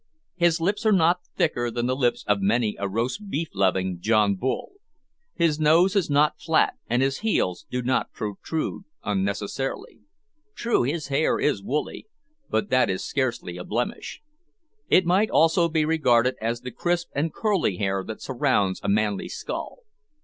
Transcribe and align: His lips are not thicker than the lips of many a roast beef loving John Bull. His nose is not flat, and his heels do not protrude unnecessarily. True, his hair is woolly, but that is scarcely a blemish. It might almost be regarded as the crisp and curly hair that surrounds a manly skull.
His 0.35 0.59
lips 0.59 0.83
are 0.87 0.91
not 0.91 1.23
thicker 1.35 1.69
than 1.69 1.85
the 1.85 1.95
lips 1.95 2.23
of 2.27 2.41
many 2.41 2.75
a 2.79 2.89
roast 2.89 3.29
beef 3.29 3.49
loving 3.53 3.99
John 3.99 4.33
Bull. 4.33 4.71
His 5.35 5.59
nose 5.59 5.95
is 5.95 6.09
not 6.09 6.39
flat, 6.41 6.73
and 6.89 7.03
his 7.03 7.19
heels 7.19 7.67
do 7.69 7.83
not 7.83 8.11
protrude 8.11 8.85
unnecessarily. 9.03 9.99
True, 10.55 10.81
his 10.81 11.09
hair 11.09 11.39
is 11.39 11.61
woolly, 11.61 12.07
but 12.49 12.71
that 12.71 12.89
is 12.89 13.03
scarcely 13.03 13.57
a 13.57 13.63
blemish. 13.63 14.23
It 14.89 15.05
might 15.05 15.29
almost 15.29 15.71
be 15.71 15.85
regarded 15.85 16.33
as 16.41 16.61
the 16.61 16.71
crisp 16.71 17.09
and 17.13 17.31
curly 17.31 17.77
hair 17.77 18.03
that 18.03 18.23
surrounds 18.23 18.79
a 18.81 18.89
manly 18.89 19.29
skull. 19.29 19.83